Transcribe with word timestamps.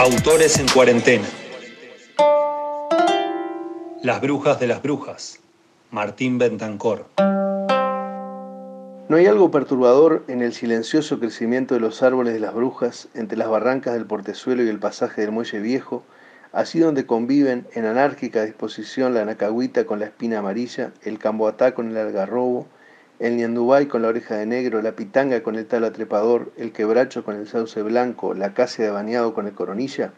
Autores 0.00 0.60
en 0.60 0.68
cuarentena. 0.68 1.26
Las 4.00 4.20
brujas 4.20 4.60
de 4.60 4.68
las 4.68 4.80
brujas. 4.80 5.40
Martín 5.90 6.38
Bentancor. 6.38 7.06
No 9.08 9.16
hay 9.16 9.26
algo 9.26 9.50
perturbador 9.50 10.24
en 10.28 10.40
el 10.40 10.52
silencioso 10.52 11.18
crecimiento 11.18 11.74
de 11.74 11.80
los 11.80 12.04
árboles 12.04 12.32
de 12.32 12.38
las 12.38 12.54
brujas 12.54 13.08
entre 13.14 13.36
las 13.36 13.48
barrancas 13.48 13.94
del 13.94 14.06
portezuelo 14.06 14.62
y 14.62 14.68
el 14.68 14.78
pasaje 14.78 15.22
del 15.22 15.32
muelle 15.32 15.58
viejo, 15.58 16.04
así 16.52 16.78
donde 16.78 17.04
conviven 17.04 17.66
en 17.74 17.84
anárquica 17.84 18.44
disposición 18.44 19.14
la 19.14 19.24
nacahuita 19.24 19.84
con 19.84 19.98
la 19.98 20.04
espina 20.04 20.38
amarilla, 20.38 20.92
el 21.02 21.18
camboatá 21.18 21.74
con 21.74 21.90
el 21.90 21.96
algarrobo, 21.96 22.68
el 23.20 23.36
ñandubay 23.36 23.86
con 23.86 24.02
la 24.02 24.08
oreja 24.08 24.36
de 24.36 24.46
negro, 24.46 24.80
la 24.80 24.92
pitanga 24.92 25.42
con 25.42 25.56
el 25.56 25.66
talo 25.66 25.86
atrepador, 25.86 26.52
el 26.56 26.72
quebracho 26.72 27.24
con 27.24 27.34
el 27.34 27.48
sauce 27.48 27.82
blanco, 27.82 28.32
la 28.34 28.50
de 28.50 28.90
bañado 28.90 29.34
con 29.34 29.46
el 29.46 29.54
coronilla? 29.54 30.12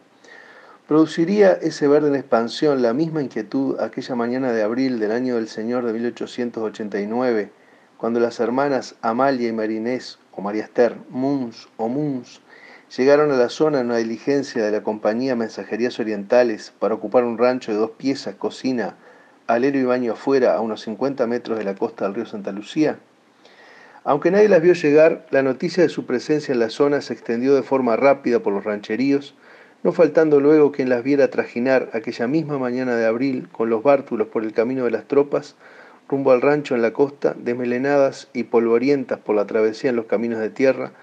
¿Produciría 0.87 1.53
ese 1.53 1.87
verde 1.87 2.09
en 2.09 2.15
expansión 2.15 2.81
la 2.81 2.93
misma 2.93 3.23
inquietud 3.23 3.79
aquella 3.79 4.13
mañana 4.15 4.51
de 4.51 4.61
abril 4.61 4.99
del 4.99 5.11
año 5.11 5.35
del 5.35 5.47
Señor 5.47 5.85
de 5.85 5.93
1889, 5.93 7.49
cuando 7.97 8.19
las 8.19 8.39
hermanas 8.39 8.95
Amalia 9.01 9.47
y 9.47 9.53
Marinés, 9.53 10.19
o 10.33 10.41
María 10.41 10.63
Esther, 10.63 10.97
Muns 11.09 11.69
o 11.77 11.87
Muns, 11.87 12.41
llegaron 12.95 13.31
a 13.31 13.37
la 13.37 13.49
zona 13.49 13.79
en 13.79 13.87
una 13.87 13.97
diligencia 13.97 14.63
de 14.63 14.71
la 14.71 14.83
compañía 14.83 15.35
Mensajerías 15.35 15.99
Orientales 15.99 16.73
para 16.77 16.95
ocupar 16.95 17.23
un 17.23 17.37
rancho 17.37 17.71
de 17.71 17.77
dos 17.77 17.91
piezas, 17.91 18.35
cocina, 18.35 18.95
alero 19.53 19.79
y 19.79 19.83
baño 19.83 20.13
afuera, 20.13 20.55
a 20.55 20.61
unos 20.61 20.81
50 20.81 21.27
metros 21.27 21.57
de 21.57 21.63
la 21.63 21.75
costa 21.75 22.05
del 22.05 22.15
río 22.15 22.25
Santa 22.25 22.51
Lucía? 22.51 22.99
Aunque 24.03 24.31
nadie 24.31 24.49
las 24.49 24.61
vio 24.61 24.73
llegar, 24.73 25.27
la 25.29 25.43
noticia 25.43 25.83
de 25.83 25.89
su 25.89 26.05
presencia 26.05 26.53
en 26.53 26.59
la 26.59 26.69
zona 26.69 27.01
se 27.01 27.13
extendió 27.13 27.53
de 27.53 27.61
forma 27.61 27.95
rápida 27.95 28.39
por 28.39 28.51
los 28.53 28.63
rancheríos, 28.63 29.35
no 29.83 29.91
faltando 29.91 30.39
luego 30.39 30.71
quien 30.71 30.89
las 30.89 31.03
viera 31.03 31.29
trajinar 31.29 31.89
aquella 31.93 32.27
misma 32.27 32.57
mañana 32.57 32.95
de 32.95 33.05
abril 33.05 33.47
con 33.51 33.69
los 33.69 33.83
bártulos 33.83 34.27
por 34.27 34.43
el 34.43 34.53
camino 34.53 34.85
de 34.85 34.91
las 34.91 35.05
tropas, 35.07 35.55
rumbo 36.09 36.31
al 36.31 36.41
rancho 36.41 36.75
en 36.75 36.81
la 36.81 36.93
costa, 36.93 37.35
desmelenadas 37.37 38.29
y 38.33 38.43
polvorientas 38.43 39.19
por 39.19 39.35
la 39.35 39.45
travesía 39.45 39.91
en 39.91 39.95
los 39.95 40.05
caminos 40.05 40.39
de 40.39 40.49
tierra, 40.49 40.93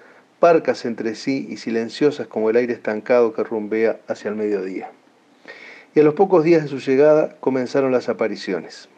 parcas 0.41 0.85
entre 0.85 1.15
sí 1.15 1.47
y 1.49 1.59
silenciosas 1.59 2.27
como 2.27 2.51
el 2.51 2.57
aire 2.57 2.73
estancado 2.73 3.33
que 3.33 3.45
rumbea 3.45 4.01
hacia 4.09 4.29
el 4.29 4.37
mediodía 4.37 4.91
y 5.99 6.01
a 6.01 6.05
los 6.05 6.15
pocos 6.15 6.45
días 6.45 6.63
de 6.63 6.69
su 6.69 6.79
llegada 6.79 7.35
comenzaron 7.41 7.91
las 7.91 8.09
apariciones. 8.09 8.89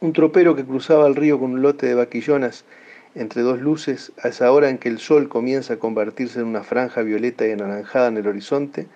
Un 0.00 0.12
tropero 0.12 0.54
que 0.54 0.64
cruzaba 0.64 1.08
el 1.08 1.16
río 1.16 1.40
con 1.40 1.54
un 1.54 1.62
lote 1.62 1.88
de 1.88 1.96
vaquillonas 1.96 2.64
entre 3.16 3.42
dos 3.42 3.60
luces, 3.60 4.12
a 4.22 4.28
esa 4.28 4.52
hora 4.52 4.70
en 4.70 4.78
que 4.78 4.88
el 4.88 5.00
sol 5.00 5.28
comienza 5.28 5.74
a 5.74 5.78
convertirse 5.78 6.38
en 6.38 6.46
una 6.46 6.62
franja 6.62 7.02
violeta 7.02 7.48
y 7.48 7.50
anaranjada 7.50 8.06
en 8.06 8.18
el 8.18 8.28
horizonte, 8.28 8.86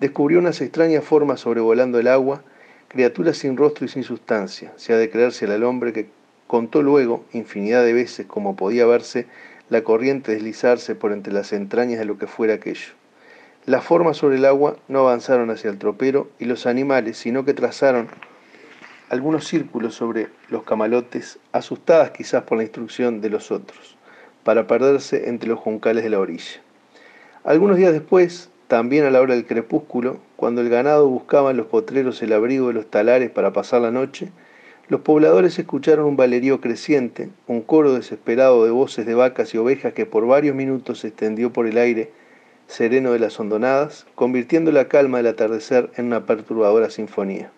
descubrió 0.00 0.40
unas 0.40 0.60
extrañas 0.60 1.04
formas 1.04 1.38
sobrevolando 1.38 2.00
el 2.00 2.08
agua, 2.08 2.42
criaturas 2.88 3.36
sin 3.36 3.56
rostro 3.56 3.86
y 3.86 3.88
sin 3.88 4.02
sustancia, 4.02 4.72
se 4.74 4.92
ha 4.92 4.96
de 4.96 5.08
creerse 5.08 5.44
al 5.44 5.62
hombre 5.62 5.92
que 5.92 6.08
contó 6.48 6.82
luego, 6.82 7.24
infinidad 7.32 7.84
de 7.84 7.92
veces, 7.92 8.26
como 8.26 8.56
podía 8.56 8.86
verse 8.86 9.26
la 9.70 9.84
corriente 9.84 10.32
deslizarse 10.32 10.96
por 10.96 11.12
entre 11.12 11.32
las 11.32 11.52
entrañas 11.52 12.00
de 12.00 12.06
lo 12.06 12.18
que 12.18 12.26
fuera 12.26 12.54
aquello. 12.54 12.94
Las 13.66 13.82
formas 13.82 14.18
sobre 14.18 14.36
el 14.36 14.44
agua 14.44 14.76
no 14.86 15.00
avanzaron 15.00 15.50
hacia 15.50 15.70
el 15.70 15.78
tropero 15.78 16.28
y 16.38 16.44
los 16.44 16.66
animales, 16.66 17.16
sino 17.16 17.44
que 17.44 17.52
trazaron 17.52 18.06
algunos 19.08 19.48
círculos 19.48 19.92
sobre 19.96 20.28
los 20.50 20.62
camalotes, 20.62 21.40
asustadas 21.50 22.12
quizás 22.12 22.44
por 22.44 22.58
la 22.58 22.62
instrucción 22.62 23.20
de 23.20 23.28
los 23.28 23.50
otros, 23.50 23.96
para 24.44 24.68
perderse 24.68 25.28
entre 25.28 25.48
los 25.48 25.58
juncales 25.58 26.04
de 26.04 26.10
la 26.10 26.20
orilla. 26.20 26.60
Algunos 27.42 27.76
días 27.76 27.92
después, 27.92 28.50
también 28.68 29.04
a 29.04 29.10
la 29.10 29.20
hora 29.20 29.34
del 29.34 29.46
crepúsculo, 29.46 30.18
cuando 30.36 30.60
el 30.60 30.68
ganado 30.68 31.08
buscaba 31.08 31.50
en 31.50 31.56
los 31.56 31.66
potreros 31.66 32.22
el 32.22 32.34
abrigo 32.34 32.68
de 32.68 32.74
los 32.74 32.88
talares 32.88 33.30
para 33.30 33.52
pasar 33.52 33.80
la 33.80 33.90
noche, 33.90 34.30
los 34.86 35.00
pobladores 35.00 35.58
escucharon 35.58 36.06
un 36.06 36.16
valerío 36.16 36.60
creciente, 36.60 37.30
un 37.48 37.62
coro 37.62 37.94
desesperado 37.94 38.64
de 38.64 38.70
voces 38.70 39.06
de 39.06 39.16
vacas 39.16 39.52
y 39.54 39.58
ovejas 39.58 39.92
que 39.92 40.06
por 40.06 40.24
varios 40.24 40.54
minutos 40.54 41.00
se 41.00 41.08
extendió 41.08 41.52
por 41.52 41.66
el 41.66 41.78
aire 41.78 42.12
sereno 42.68 43.12
de 43.12 43.18
las 43.18 43.38
hondonadas, 43.38 44.06
convirtiendo 44.14 44.72
la 44.72 44.88
calma 44.88 45.18
del 45.18 45.28
atardecer 45.28 45.90
en 45.96 46.06
una 46.06 46.26
perturbadora 46.26 46.90
sinfonía. 46.90 47.50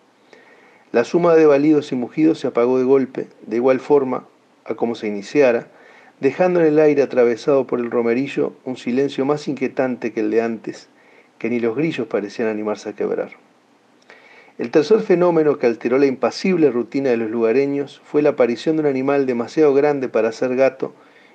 La 0.93 1.05
suma 1.05 1.35
de 1.35 1.47
balidos 1.47 1.93
y 1.93 1.97
mugidos 1.97 2.39
se 2.39 2.47
apagó 2.47 2.79
de 2.79 2.85
golpe, 2.85 3.29
de 3.47 3.57
igual 3.57 3.81
forma 3.81 4.25
a 4.65 4.75
como 4.75 4.95
se 4.95 5.07
iniciara, 5.07 5.69
dejando 6.21 6.61
en 6.61 6.67
el 6.67 6.79
aire 6.79 7.03
atravesado 7.03 7.67
por 7.67 7.81
el 7.81 7.91
romerillo 7.91 8.53
un 8.65 8.77
silencio 8.77 9.25
más 9.25 9.49
inquietante 9.49 10.13
que 10.13 10.21
el 10.21 10.31
de 10.31 10.43
antes, 10.43 10.89
que 11.39 11.51
ni 11.51 11.61
los 11.61 11.77
grillos 11.77 12.07
parecían 12.07 12.49
animarse 12.49 12.89
a 12.89 12.95
quebrar. 12.95 13.31
El 14.59 14.71
tercer 14.73 15.01
fenómeno 15.01 15.59
que 15.59 15.67
alteró 15.67 15.99
la 15.99 16.07
impasible 16.07 16.71
rutina 16.71 17.11
de 17.11 17.17
los 17.17 17.31
lugareños 17.31 18.01
fue 18.05 18.23
la 18.23 18.31
aparición 18.31 18.77
de 18.77 18.81
un 18.81 18.89
animal 18.89 19.25
demasiado 19.25 19.73
grande 19.73 20.09
para 20.09 20.33
ser 20.33 20.57
gato 20.57 20.93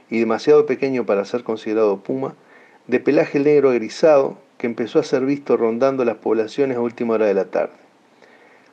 y 0.09 0.19
demasiado 0.19 0.65
pequeño 0.65 1.05
para 1.05 1.23
ser 1.23 1.43
considerado 1.43 2.03
puma, 2.03 2.35
de 2.87 2.99
pelaje 2.99 3.39
negro 3.39 3.71
grisado 3.71 4.37
que 4.57 4.67
empezó 4.67 4.99
a 4.99 5.03
ser 5.03 5.25
visto 5.25 5.57
rondando 5.57 6.03
las 6.05 6.17
poblaciones 6.17 6.77
a 6.77 6.81
última 6.81 7.13
hora 7.15 7.25
de 7.25 7.33
la 7.33 7.45
tarde. 7.45 7.73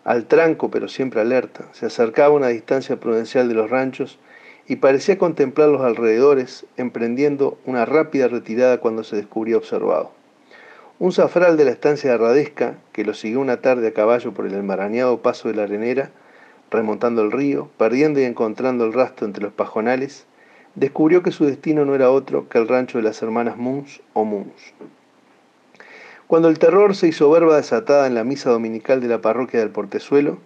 Al 0.04 0.26
tranco, 0.26 0.70
pero 0.70 0.88
siempre 0.88 1.20
alerta, 1.20 1.66
se 1.72 1.86
acercaba 1.86 2.34
a 2.34 2.36
una 2.36 2.48
distancia 2.48 2.98
prudencial 2.98 3.48
de 3.48 3.54
los 3.54 3.70
ranchos 3.70 4.18
y 4.66 4.76
parecía 4.76 5.18
contemplar 5.18 5.68
los 5.68 5.82
alrededores, 5.82 6.64
emprendiendo 6.76 7.58
una 7.66 7.84
rápida 7.84 8.28
retirada 8.28 8.78
cuando 8.78 9.04
se 9.04 9.16
descubría 9.16 9.56
observado. 9.56 10.12
Un 10.98 11.12
zafral 11.12 11.56
de 11.56 11.64
la 11.64 11.70
estancia 11.70 12.10
de 12.10 12.18
Radesca, 12.18 12.78
que 12.92 13.04
lo 13.04 13.14
siguió 13.14 13.40
una 13.40 13.60
tarde 13.60 13.88
a 13.88 13.92
caballo 13.92 14.32
por 14.32 14.46
el 14.46 14.54
enmarañado 14.54 15.22
paso 15.22 15.48
de 15.48 15.54
la 15.54 15.64
arenera, 15.64 16.10
remontando 16.70 17.22
el 17.22 17.32
río, 17.32 17.68
perdiendo 17.78 18.20
y 18.20 18.24
encontrando 18.24 18.84
el 18.84 18.92
rastro 18.92 19.26
entre 19.26 19.42
los 19.42 19.52
pajonales, 19.52 20.26
descubrió 20.74 21.22
que 21.22 21.32
su 21.32 21.44
destino 21.44 21.84
no 21.84 21.94
era 21.94 22.10
otro 22.10 22.48
que 22.48 22.58
el 22.58 22.68
rancho 22.68 22.98
de 22.98 23.04
las 23.04 23.22
hermanas 23.22 23.56
Moons 23.56 24.00
o 24.12 24.24
Moons. 24.24 24.74
Cuando 26.26 26.48
el 26.48 26.58
terror 26.58 26.94
se 26.94 27.08
hizo 27.08 27.30
verba 27.30 27.56
desatada 27.56 28.06
en 28.06 28.14
la 28.14 28.22
misa 28.22 28.50
dominical 28.50 29.00
de 29.00 29.08
la 29.08 29.20
parroquia 29.20 29.58
del 29.60 29.70
Portezuelo, 29.70 30.38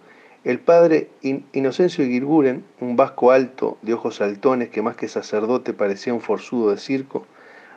el 0.43 0.59
padre 0.59 1.09
Inocencio 1.53 2.05
Girguren, 2.05 2.63
un 2.79 2.95
vasco 2.95 3.31
alto, 3.31 3.77
de 3.81 3.93
ojos 3.93 4.15
saltones, 4.15 4.69
que 4.69 4.81
más 4.81 4.95
que 4.95 5.07
sacerdote 5.07 5.73
parecía 5.73 6.13
un 6.13 6.21
forzudo 6.21 6.71
de 6.71 6.77
circo, 6.77 7.25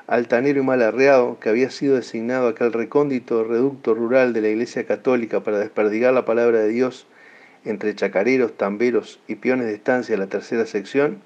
altanero 0.06 0.60
y 0.60 0.64
mal 0.64 0.82
arreado, 0.82 1.38
que 1.38 1.50
había 1.50 1.70
sido 1.70 1.96
designado 1.96 2.48
aquel 2.48 2.72
recóndito 2.72 3.44
reducto 3.44 3.94
rural 3.94 4.32
de 4.32 4.40
la 4.40 4.48
Iglesia 4.48 4.86
Católica 4.86 5.42
para 5.42 5.58
desperdigar 5.58 6.14
la 6.14 6.24
palabra 6.24 6.60
de 6.60 6.68
Dios 6.68 7.06
entre 7.64 7.94
chacareros, 7.94 8.56
tamberos 8.56 9.20
y 9.28 9.34
peones 9.34 9.66
de 9.66 9.74
estancia 9.74 10.14
de 10.14 10.20
la 10.20 10.28
tercera 10.28 10.64
sección, 10.64 11.22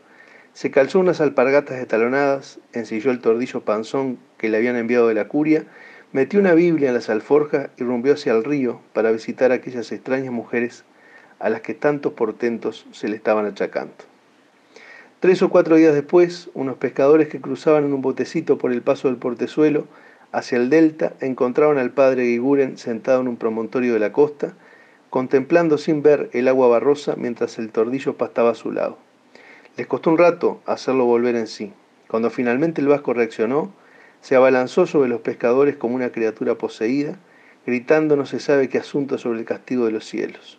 se 0.54 0.70
calzó 0.70 1.00
unas 1.00 1.20
alpargatas 1.20 1.78
estalonadas, 1.78 2.60
ensilló 2.72 3.10
el 3.10 3.20
tordillo 3.20 3.62
panzón 3.62 4.18
que 4.36 4.48
le 4.48 4.58
habían 4.58 4.76
enviado 4.76 5.08
de 5.08 5.14
la 5.14 5.28
curia, 5.28 5.64
metió 6.12 6.40
una 6.40 6.52
Biblia 6.52 6.88
en 6.88 6.94
las 6.94 7.08
alforjas 7.08 7.70
y 7.78 7.84
rumbió 7.84 8.14
hacia 8.14 8.32
el 8.32 8.44
río 8.44 8.80
para 8.92 9.12
visitar 9.12 9.50
a 9.50 9.56
aquellas 9.56 9.90
extrañas 9.92 10.32
mujeres 10.32 10.84
a 11.38 11.48
las 11.48 11.62
que 11.62 11.74
tantos 11.74 12.12
portentos 12.12 12.86
se 12.92 13.08
le 13.08 13.16
estaban 13.16 13.46
achacando. 13.46 13.94
Tres 15.20 15.40
o 15.42 15.48
cuatro 15.48 15.76
días 15.76 15.94
después, 15.94 16.50
unos 16.52 16.76
pescadores 16.76 17.28
que 17.28 17.40
cruzaban 17.40 17.84
en 17.84 17.94
un 17.94 18.02
botecito 18.02 18.58
por 18.58 18.72
el 18.72 18.82
paso 18.82 19.08
del 19.08 19.16
portezuelo 19.16 19.86
hacia 20.32 20.58
el 20.58 20.68
delta 20.68 21.14
encontraron 21.20 21.78
al 21.78 21.90
padre 21.92 22.24
Guiguren 22.24 22.76
sentado 22.76 23.20
en 23.20 23.28
un 23.28 23.36
promontorio 23.36 23.94
de 23.94 24.00
la 24.00 24.12
costa, 24.12 24.54
contemplando 25.10 25.78
sin 25.78 26.02
ver 26.02 26.28
el 26.32 26.48
agua 26.48 26.68
barrosa 26.68 27.14
mientras 27.16 27.58
el 27.58 27.70
tordillo 27.70 28.16
pastaba 28.16 28.50
a 28.50 28.54
su 28.54 28.72
lado. 28.72 28.98
Les 29.76 29.86
costó 29.86 30.10
un 30.10 30.18
rato 30.18 30.60
hacerlo 30.66 31.06
volver 31.06 31.34
en 31.34 31.46
sí. 31.46 31.72
Cuando 32.06 32.28
finalmente 32.28 32.82
el 32.82 32.88
vasco 32.88 33.14
reaccionó, 33.14 33.72
se 34.20 34.36
abalanzó 34.36 34.86
sobre 34.86 35.08
los 35.08 35.22
pescadores 35.22 35.76
como 35.76 35.94
una 35.94 36.10
criatura 36.10 36.56
poseída, 36.56 37.18
gritando 37.64 38.14
no 38.14 38.26
se 38.26 38.38
sabe 38.38 38.68
qué 38.68 38.78
asunto 38.78 39.16
sobre 39.16 39.38
el 39.38 39.46
castigo 39.46 39.86
de 39.86 39.92
los 39.92 40.04
cielos. 40.04 40.58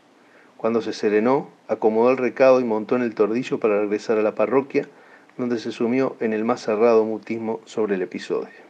Cuando 0.58 0.82
se 0.82 0.94
serenó, 0.94 1.50
acomodó 1.68 2.10
el 2.10 2.18
recado 2.18 2.60
y 2.60 2.64
montó 2.64 2.96
en 2.96 3.04
el 3.04 3.14
tordillo 3.14 3.60
para 3.60 3.82
regresar 3.82 4.18
a 4.18 4.24
la 4.24 4.34
parroquia, 4.34 4.88
donde 5.38 5.60
se 5.60 5.72
sumió 5.72 6.16
en 6.20 6.34
el 6.34 6.44
más 6.44 6.62
cerrado 6.62 7.06
mutismo 7.06 7.62
sobre 7.66 7.96
el 7.96 8.02
episodio. 8.02 8.64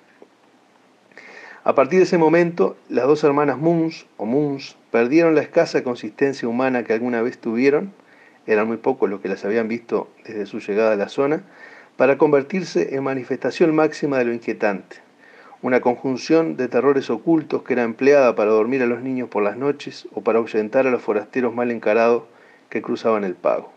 A 1.63 1.73
partir 1.75 1.99
de 1.99 2.03
ese 2.03 2.17
momento, 2.17 2.75
las 2.89 3.07
dos 3.07 3.23
hermanas 3.23 3.57
Moons 3.57 4.07
o 4.17 4.25
Moons 4.25 4.75
perdieron 4.91 5.35
la 5.35 5.41
escasa 5.41 5.83
consistencia 5.83 6.49
humana 6.49 6.83
que 6.83 6.91
alguna 6.91 7.21
vez 7.21 7.37
tuvieron 7.37 7.93
eran 8.45 8.67
muy 8.67 8.77
pocos 8.77 9.09
los 9.09 9.21
que 9.21 9.29
las 9.29 9.45
habían 9.45 9.67
visto 9.67 10.09
desde 10.25 10.45
su 10.45 10.59
llegada 10.59 10.93
a 10.93 10.97
la 10.97 11.09
zona, 11.09 11.43
para 11.97 12.17
convertirse 12.17 12.95
en 12.95 13.03
manifestación 13.03 13.75
máxima 13.75 14.17
de 14.17 14.25
lo 14.25 14.33
inquietante, 14.33 14.97
una 15.61 15.79
conjunción 15.79 16.57
de 16.57 16.67
terrores 16.67 17.09
ocultos 17.09 17.63
que 17.63 17.73
era 17.73 17.83
empleada 17.83 18.35
para 18.35 18.51
dormir 18.51 18.81
a 18.81 18.87
los 18.87 19.01
niños 19.01 19.29
por 19.29 19.43
las 19.43 19.57
noches 19.57 20.07
o 20.13 20.21
para 20.21 20.39
ahuyentar 20.39 20.87
a 20.87 20.91
los 20.91 21.01
forasteros 21.01 21.53
mal 21.53 21.71
encarados 21.71 22.23
que 22.69 22.81
cruzaban 22.81 23.23
el 23.23 23.35
pago. 23.35 23.71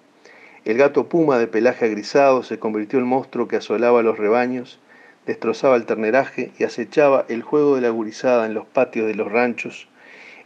El 0.65 0.79
gato 0.79 1.09
puma 1.09 1.39
de 1.39 1.47
pelaje 1.47 1.85
agrisado 1.85 2.43
se 2.43 2.59
convirtió 2.59 2.99
en 2.99 3.05
monstruo 3.05 3.47
que 3.47 3.57
asolaba 3.57 4.03
los 4.03 4.19
rebaños, 4.19 4.81
destrozaba 5.27 5.77
el 5.77 5.87
terneraje 5.87 6.51
y 6.59 6.65
acechaba 6.65 7.25
el 7.29 7.43
juego 7.43 7.77
de 7.77 7.83
la 7.83 7.91
gurizada 7.91 8.47
en 8.47 8.55
los 8.55 8.67
patios 8.67 9.07
de 9.07 9.15
los 9.15 9.31
ranchos, 9.31 9.89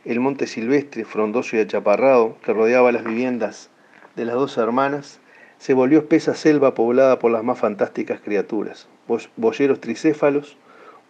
el 0.04 0.20
monte 0.20 0.46
silvestre, 0.46 1.04
frondoso 1.04 1.56
y 1.56 1.60
achaparrado, 1.60 2.36
que 2.44 2.52
rodeaba 2.52 2.92
las 2.92 3.04
viviendas 3.04 3.70
de 4.20 4.26
las 4.26 4.34
dos 4.34 4.58
hermanas, 4.58 5.18
se 5.56 5.72
volvió 5.72 6.00
espesa 6.00 6.34
selva 6.34 6.74
poblada 6.74 7.18
por 7.18 7.32
las 7.32 7.42
más 7.42 7.58
fantásticas 7.58 8.20
criaturas, 8.20 8.86
boyeros 9.36 9.80
tricéfalos, 9.80 10.58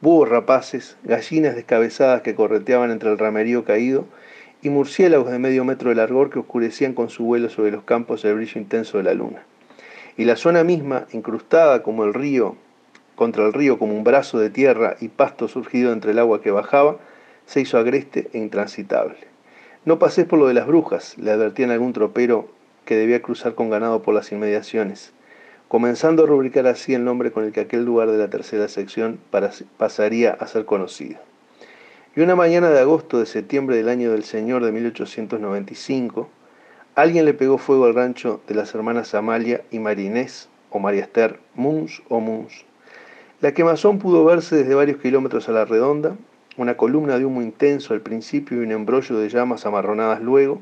búhos 0.00 0.28
rapaces, 0.28 0.96
gallinas 1.02 1.56
descabezadas 1.56 2.22
que 2.22 2.36
correteaban 2.36 2.92
entre 2.92 3.10
el 3.10 3.18
ramerío 3.18 3.64
caído 3.64 4.04
y 4.62 4.70
murciélagos 4.70 5.28
de 5.32 5.40
medio 5.40 5.64
metro 5.64 5.88
de 5.88 5.96
largor 5.96 6.30
que 6.30 6.38
oscurecían 6.38 6.94
con 6.94 7.10
su 7.10 7.24
vuelo 7.24 7.48
sobre 7.48 7.72
los 7.72 7.82
campos 7.82 8.24
el 8.24 8.36
brillo 8.36 8.60
intenso 8.60 8.98
de 8.98 9.04
la 9.04 9.14
luna. 9.14 9.42
Y 10.16 10.24
la 10.24 10.36
zona 10.36 10.62
misma, 10.62 11.06
incrustada 11.10 11.82
como 11.82 12.04
el 12.04 12.14
río, 12.14 12.54
contra 13.16 13.44
el 13.44 13.52
río 13.52 13.76
como 13.76 13.94
un 13.94 14.04
brazo 14.04 14.38
de 14.38 14.50
tierra 14.50 14.96
y 15.00 15.08
pasto 15.08 15.48
surgido 15.48 15.92
entre 15.92 16.12
el 16.12 16.20
agua 16.20 16.42
que 16.42 16.52
bajaba, 16.52 16.98
se 17.44 17.60
hizo 17.60 17.76
agreste 17.76 18.30
e 18.32 18.38
intransitable. 18.38 19.16
No 19.84 19.98
pases 19.98 20.26
por 20.26 20.38
lo 20.38 20.46
de 20.46 20.54
las 20.54 20.68
brujas, 20.68 21.18
le 21.18 21.32
advertían 21.32 21.72
algún 21.72 21.92
tropero 21.92 22.59
que 22.84 22.96
debía 22.96 23.22
cruzar 23.22 23.54
con 23.54 23.70
ganado 23.70 24.02
por 24.02 24.14
las 24.14 24.32
inmediaciones, 24.32 25.12
comenzando 25.68 26.24
a 26.24 26.26
rubricar 26.26 26.66
así 26.66 26.94
el 26.94 27.04
nombre 27.04 27.32
con 27.32 27.44
el 27.44 27.52
que 27.52 27.60
aquel 27.60 27.84
lugar 27.84 28.10
de 28.10 28.18
la 28.18 28.28
tercera 28.28 28.68
sección 28.68 29.20
pasaría 29.78 30.32
a 30.32 30.46
ser 30.46 30.64
conocido. 30.64 31.18
Y 32.16 32.20
una 32.22 32.34
mañana 32.34 32.70
de 32.70 32.80
agosto 32.80 33.20
de 33.20 33.26
septiembre 33.26 33.76
del 33.76 33.88
año 33.88 34.10
del 34.10 34.24
Señor 34.24 34.64
de 34.64 34.72
1895, 34.72 36.28
alguien 36.96 37.24
le 37.24 37.34
pegó 37.34 37.56
fuego 37.56 37.84
al 37.84 37.94
rancho 37.94 38.40
de 38.48 38.56
las 38.56 38.74
hermanas 38.74 39.14
Amalia 39.14 39.62
y 39.70 39.78
Marinés, 39.78 40.48
o 40.70 40.78
María 40.80 41.02
Esther, 41.02 41.38
Muns 41.54 42.02
o 42.08 42.20
Muns. 42.20 42.64
La 43.40 43.54
quemazón 43.54 43.98
pudo 43.98 44.24
verse 44.24 44.56
desde 44.56 44.74
varios 44.74 44.98
kilómetros 44.98 45.48
a 45.48 45.52
la 45.52 45.64
redonda, 45.64 46.16
una 46.56 46.76
columna 46.76 47.18
de 47.18 47.24
humo 47.24 47.42
intenso 47.42 47.94
al 47.94 48.00
principio 48.00 48.58
y 48.58 48.64
un 48.64 48.72
embrollo 48.72 49.16
de 49.18 49.28
llamas 49.28 49.64
amarronadas 49.66 50.20
luego, 50.20 50.60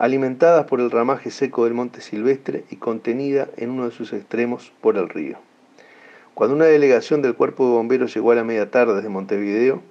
alimentadas 0.00 0.64
por 0.64 0.80
el 0.80 0.90
ramaje 0.90 1.30
seco 1.30 1.64
del 1.64 1.74
monte 1.74 2.00
silvestre 2.00 2.64
y 2.70 2.76
contenida 2.76 3.48
en 3.58 3.68
uno 3.68 3.84
de 3.84 3.90
sus 3.90 4.14
extremos 4.14 4.72
por 4.80 4.96
el 4.96 5.10
río. 5.10 5.36
Cuando 6.32 6.56
una 6.56 6.64
delegación 6.64 7.20
del 7.20 7.34
cuerpo 7.34 7.66
de 7.66 7.72
bomberos 7.72 8.14
llegó 8.14 8.32
a 8.32 8.34
la 8.34 8.42
media 8.42 8.70
tarde 8.70 8.94
desde 8.94 9.10
Montevideo, 9.10 9.82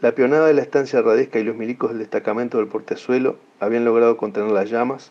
la 0.00 0.12
peonada 0.12 0.46
de 0.46 0.54
la 0.54 0.62
estancia 0.62 1.02
radesca 1.02 1.40
y 1.40 1.42
los 1.42 1.56
milicos 1.56 1.90
del 1.90 1.98
destacamento 1.98 2.58
del 2.58 2.68
portezuelo 2.68 3.36
habían 3.58 3.84
logrado 3.84 4.16
contener 4.16 4.52
las 4.52 4.70
llamas, 4.70 5.10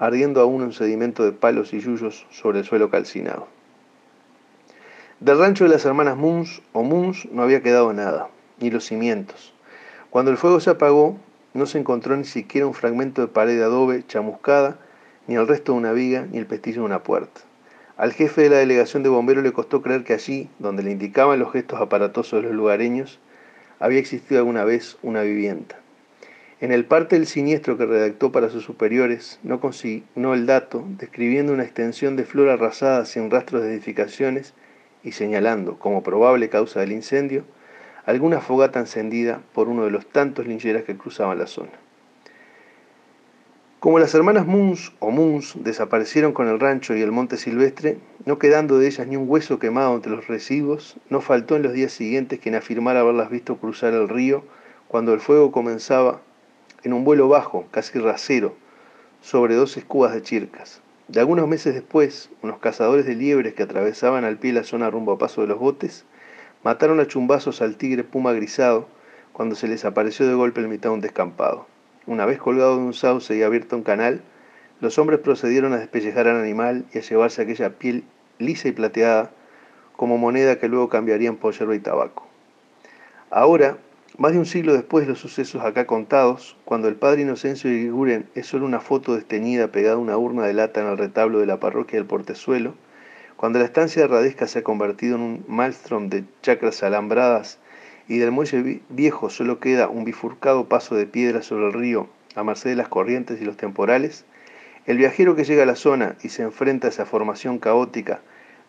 ardiendo 0.00 0.40
aún 0.40 0.62
un 0.62 0.72
sedimento 0.72 1.24
de 1.24 1.30
palos 1.30 1.72
y 1.72 1.78
yuyos 1.78 2.26
sobre 2.32 2.58
el 2.58 2.64
suelo 2.64 2.90
calcinado. 2.90 3.46
Del 5.20 5.38
rancho 5.38 5.62
de 5.62 5.70
las 5.70 5.84
hermanas 5.84 6.16
Muns 6.16 6.62
o 6.72 6.82
Muns 6.82 7.28
no 7.30 7.44
había 7.44 7.62
quedado 7.62 7.92
nada, 7.92 8.26
ni 8.58 8.72
los 8.72 8.86
cimientos. 8.86 9.54
Cuando 10.10 10.32
el 10.32 10.36
fuego 10.36 10.58
se 10.58 10.70
apagó, 10.70 11.16
no 11.54 11.66
se 11.66 11.78
encontró 11.78 12.16
ni 12.16 12.24
siquiera 12.24 12.66
un 12.66 12.74
fragmento 12.74 13.22
de 13.22 13.28
pared 13.28 13.56
de 13.56 13.64
adobe 13.64 14.04
chamuscada, 14.06 14.78
ni 15.26 15.36
el 15.36 15.48
resto 15.48 15.72
de 15.72 15.78
una 15.78 15.92
viga, 15.92 16.26
ni 16.30 16.38
el 16.38 16.46
pestillo 16.46 16.80
de 16.80 16.86
una 16.86 17.02
puerta. 17.02 17.40
Al 17.96 18.12
jefe 18.12 18.42
de 18.42 18.50
la 18.50 18.56
delegación 18.56 19.04
de 19.04 19.08
bomberos 19.08 19.44
le 19.44 19.52
costó 19.52 19.80
creer 19.80 20.02
que 20.02 20.14
allí, 20.14 20.50
donde 20.58 20.82
le 20.82 20.90
indicaban 20.90 21.38
los 21.38 21.52
gestos 21.52 21.80
aparatosos 21.80 22.42
de 22.42 22.48
los 22.48 22.56
lugareños, 22.56 23.20
había 23.78 24.00
existido 24.00 24.40
alguna 24.40 24.64
vez 24.64 24.98
una 25.02 25.22
vivienda. 25.22 25.78
En 26.60 26.72
el 26.72 26.86
parte 26.86 27.16
del 27.16 27.26
siniestro 27.26 27.78
que 27.78 27.86
redactó 27.86 28.32
para 28.32 28.48
sus 28.48 28.64
superiores, 28.64 29.38
no 29.42 29.60
consignó 29.60 30.34
el 30.34 30.46
dato, 30.46 30.84
describiendo 30.98 31.52
una 31.52 31.64
extensión 31.64 32.16
de 32.16 32.24
flora 32.24 32.54
arrasada 32.54 33.04
sin 33.04 33.30
rastros 33.30 33.62
de 33.62 33.72
edificaciones 33.72 34.54
y 35.04 35.12
señalando, 35.12 35.78
como 35.78 36.02
probable 36.02 36.48
causa 36.48 36.80
del 36.80 36.92
incendio, 36.92 37.44
alguna 38.06 38.40
fogata 38.40 38.80
encendida 38.80 39.40
por 39.52 39.68
uno 39.68 39.84
de 39.84 39.90
los 39.90 40.06
tantos 40.06 40.46
lincheras 40.46 40.84
que 40.84 40.96
cruzaban 40.96 41.38
la 41.38 41.46
zona. 41.46 41.70
Como 43.80 43.98
las 43.98 44.14
hermanas 44.14 44.46
Moons 44.46 44.92
o 44.98 45.10
Moons 45.10 45.56
desaparecieron 45.62 46.32
con 46.32 46.48
el 46.48 46.58
rancho 46.58 46.96
y 46.96 47.02
el 47.02 47.12
monte 47.12 47.36
silvestre, 47.36 47.98
no 48.24 48.38
quedando 48.38 48.78
de 48.78 48.86
ellas 48.86 49.06
ni 49.06 49.16
un 49.16 49.28
hueso 49.28 49.58
quemado 49.58 49.94
entre 49.94 50.12
los 50.12 50.26
residuos, 50.26 50.96
no 51.10 51.20
faltó 51.20 51.56
en 51.56 51.62
los 51.62 51.74
días 51.74 51.92
siguientes 51.92 52.40
quien 52.40 52.54
afirmara 52.54 53.00
haberlas 53.00 53.28
visto 53.28 53.58
cruzar 53.58 53.92
el 53.92 54.08
río 54.08 54.42
cuando 54.88 55.12
el 55.12 55.20
fuego 55.20 55.52
comenzaba 55.52 56.22
en 56.82 56.94
un 56.94 57.04
vuelo 57.04 57.28
bajo, 57.28 57.66
casi 57.70 57.98
rasero, 57.98 58.54
sobre 59.20 59.54
dos 59.54 59.76
escubas 59.76 60.14
de 60.14 60.22
chircas. 60.22 60.80
De 61.08 61.20
algunos 61.20 61.46
meses 61.46 61.74
después, 61.74 62.30
unos 62.40 62.60
cazadores 62.60 63.04
de 63.04 63.14
liebres 63.14 63.52
que 63.52 63.64
atravesaban 63.64 64.24
al 64.24 64.38
pie 64.38 64.54
la 64.54 64.64
zona 64.64 64.88
rumbo 64.88 65.12
a 65.12 65.18
paso 65.18 65.42
de 65.42 65.48
los 65.48 65.58
botes, 65.58 66.06
mataron 66.64 66.98
a 66.98 67.06
chumbazos 67.06 67.62
al 67.62 67.76
tigre 67.76 68.02
puma 68.02 68.32
grisado 68.32 68.88
cuando 69.32 69.54
se 69.54 69.68
les 69.68 69.84
apareció 69.84 70.26
de 70.26 70.34
golpe 70.34 70.62
en 70.62 70.70
mitad 70.70 70.88
de 70.88 70.94
un 70.94 71.00
descampado. 71.00 71.66
Una 72.06 72.26
vez 72.26 72.38
colgado 72.38 72.78
de 72.78 72.82
un 72.82 72.94
sauce 72.94 73.36
y 73.36 73.42
abierto 73.42 73.76
un 73.76 73.82
canal, 73.82 74.22
los 74.80 74.98
hombres 74.98 75.20
procedieron 75.20 75.72
a 75.74 75.78
despellejar 75.78 76.26
al 76.26 76.40
animal 76.40 76.86
y 76.92 76.98
a 76.98 77.02
llevarse 77.02 77.42
aquella 77.42 77.78
piel 77.78 78.04
lisa 78.38 78.68
y 78.68 78.72
plateada 78.72 79.30
como 79.96 80.18
moneda 80.18 80.58
que 80.58 80.68
luego 80.68 80.88
cambiarían 80.88 81.36
por 81.36 81.52
yerba 81.54 81.76
y 81.76 81.80
tabaco. 81.80 82.26
Ahora, 83.30 83.78
más 84.16 84.32
de 84.32 84.38
un 84.38 84.46
siglo 84.46 84.72
después 84.72 85.04
de 85.04 85.10
los 85.10 85.18
sucesos 85.18 85.62
acá 85.62 85.86
contados, 85.86 86.56
cuando 86.64 86.88
el 86.88 86.96
padre 86.96 87.22
Inocencio 87.22 87.68
de 87.68 87.76
Iguren 87.76 88.28
es 88.34 88.46
solo 88.46 88.64
una 88.64 88.80
foto 88.80 89.14
desteñida 89.14 89.68
pegada 89.68 89.96
a 89.96 89.98
una 89.98 90.16
urna 90.16 90.46
de 90.46 90.54
lata 90.54 90.80
en 90.80 90.86
el 90.86 90.98
retablo 90.98 91.40
de 91.40 91.46
la 91.46 91.60
parroquia 91.60 91.98
del 91.98 92.06
Portezuelo, 92.06 92.74
cuando 93.36 93.58
la 93.58 93.64
estancia 93.64 94.02
de 94.02 94.08
Radesca 94.08 94.46
se 94.46 94.60
ha 94.60 94.62
convertido 94.62 95.16
en 95.16 95.22
un 95.22 95.44
maelstrom 95.48 96.08
de 96.08 96.24
chacras 96.42 96.82
alambradas 96.82 97.58
y 98.08 98.18
del 98.18 98.30
muelle 98.30 98.82
viejo 98.88 99.30
solo 99.30 99.60
queda 99.60 99.88
un 99.88 100.04
bifurcado 100.04 100.68
paso 100.68 100.94
de 100.94 101.06
piedra 101.06 101.42
sobre 101.42 101.66
el 101.66 101.72
río 101.72 102.08
a 102.36 102.44
merced 102.44 102.70
de 102.70 102.76
las 102.76 102.88
corrientes 102.88 103.40
y 103.40 103.44
los 103.44 103.56
temporales, 103.56 104.24
el 104.86 104.98
viajero 104.98 105.34
que 105.34 105.44
llega 105.44 105.62
a 105.62 105.66
la 105.66 105.76
zona 105.76 106.16
y 106.22 106.28
se 106.28 106.42
enfrenta 106.42 106.88
a 106.88 106.90
esa 106.90 107.06
formación 107.06 107.58
caótica 107.58 108.20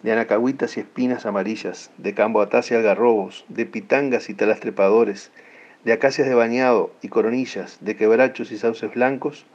de 0.04 0.12
anacahuitas 0.12 0.78
y 0.78 0.82
espinas 0.82 1.26
amarillas, 1.26 1.92
de 1.98 2.14
camboatás 2.14 2.72
y 2.72 2.76
algarrobos, 2.76 3.46
de 3.50 3.66
pitangas 3.66 4.30
y 4.30 4.34
talastrepadores, 4.34 5.32
de 5.84 5.94
acacias 5.94 6.28
de 6.28 6.36
bañado 6.36 6.92
y 7.02 7.10
coronillas, 7.10 7.78
de 7.82 7.96
quebrachos 7.96 8.52
y 8.52 8.58
sauces 8.58 8.94
blancos, 8.94 9.46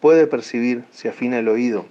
puede 0.00 0.26
percibir, 0.26 0.84
si 0.90 1.08
afina 1.08 1.38
el 1.38 1.48
oído 1.48 1.84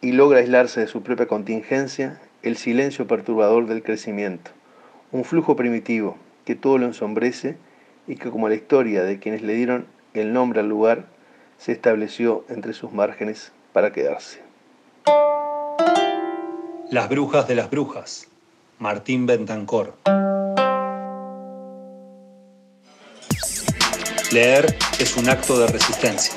y 0.00 0.12
logra 0.12 0.40
aislarse 0.40 0.80
de 0.80 0.86
su 0.86 1.02
propia 1.02 1.26
contingencia, 1.26 2.20
el 2.42 2.56
silencio 2.56 3.06
perturbador 3.06 3.66
del 3.66 3.82
crecimiento 3.82 4.50
un 5.12 5.24
flujo 5.24 5.56
primitivo 5.56 6.16
que 6.44 6.54
todo 6.54 6.78
lo 6.78 6.86
ensombrece 6.86 7.56
y 8.06 8.16
que 8.16 8.30
como 8.30 8.48
la 8.48 8.54
historia 8.54 9.02
de 9.02 9.18
quienes 9.18 9.42
le 9.42 9.54
dieron 9.54 9.86
el 10.14 10.32
nombre 10.32 10.60
al 10.60 10.68
lugar 10.68 11.06
se 11.58 11.72
estableció 11.72 12.44
entre 12.48 12.72
sus 12.72 12.92
márgenes 12.92 13.52
para 13.72 13.92
quedarse. 13.92 14.40
Las 16.90 17.08
brujas 17.08 17.48
de 17.48 17.54
las 17.54 17.70
brujas, 17.70 18.28
Martín 18.78 19.26
Bentancor. 19.26 19.94
Leer 24.32 24.76
es 25.00 25.16
un 25.16 25.28
acto 25.28 25.58
de 25.58 25.66
resistencia. 25.66 26.34